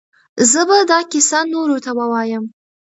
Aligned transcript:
زه 0.51 0.61
به 0.67 0.77
دا 0.91 0.99
کیسه 1.11 1.39
نورو 1.53 1.77
ته 1.85 1.91
ووایم. 1.97 2.43